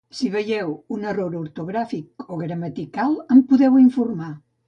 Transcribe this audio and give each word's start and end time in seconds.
Si 0.17 0.27
veieu 0.35 0.69
un 0.95 1.03
error 1.11 1.35
ortogràfic 1.41 2.25
o 2.27 2.39
gramatical 2.47 3.15
en 3.37 3.45
podeu 3.53 3.79
informar 3.85 4.35